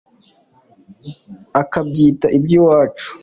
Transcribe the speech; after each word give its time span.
akabyita 1.61 2.27
iby”iwacu 2.37 3.07